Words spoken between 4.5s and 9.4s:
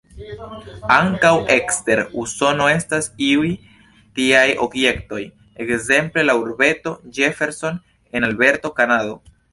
objektoj, ekzemple la urbeto "Jefferson" en Alberto, Kanado.